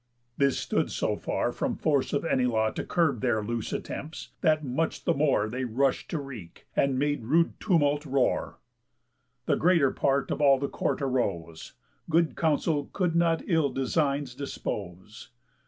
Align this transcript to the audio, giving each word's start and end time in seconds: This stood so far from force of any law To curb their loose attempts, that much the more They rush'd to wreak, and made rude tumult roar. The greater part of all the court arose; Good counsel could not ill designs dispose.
This 0.35 0.57
stood 0.57 0.89
so 0.89 1.15
far 1.15 1.51
from 1.51 1.75
force 1.75 2.11
of 2.11 2.25
any 2.25 2.47
law 2.47 2.71
To 2.71 2.83
curb 2.83 3.21
their 3.21 3.43
loose 3.43 3.71
attempts, 3.71 4.29
that 4.41 4.65
much 4.65 5.03
the 5.05 5.13
more 5.13 5.47
They 5.47 5.63
rush'd 5.63 6.09
to 6.09 6.17
wreak, 6.19 6.65
and 6.75 6.97
made 6.97 7.25
rude 7.25 7.59
tumult 7.59 8.03
roar. 8.07 8.57
The 9.45 9.57
greater 9.57 9.91
part 9.91 10.31
of 10.31 10.41
all 10.41 10.57
the 10.57 10.67
court 10.69 11.03
arose; 11.03 11.73
Good 12.09 12.35
counsel 12.35 12.89
could 12.93 13.15
not 13.15 13.43
ill 13.45 13.69
designs 13.69 14.33
dispose. 14.33 15.29